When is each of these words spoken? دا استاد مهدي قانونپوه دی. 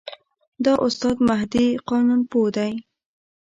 دا 0.65 0.73
استاد 0.85 1.17
مهدي 1.29 1.67
قانونپوه 1.89 2.49
دی. 2.55 2.71